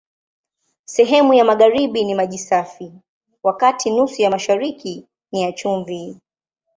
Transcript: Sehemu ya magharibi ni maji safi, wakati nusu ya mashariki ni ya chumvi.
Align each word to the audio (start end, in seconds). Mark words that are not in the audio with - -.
Sehemu 0.85 1.33
ya 1.33 1.45
magharibi 1.45 2.03
ni 2.03 2.15
maji 2.15 2.37
safi, 2.37 2.91
wakati 3.43 3.89
nusu 3.89 4.21
ya 4.21 4.29
mashariki 4.29 5.05
ni 5.31 5.41
ya 5.41 5.51
chumvi. 5.51 6.17